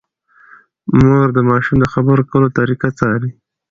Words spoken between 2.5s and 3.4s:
طریقه څاري۔